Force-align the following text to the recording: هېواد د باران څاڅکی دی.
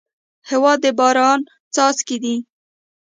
هېواد 0.49 0.79
د 0.83 0.85
باران 0.99 1.39
څاڅکی 1.73 2.17
دی. 2.23 2.35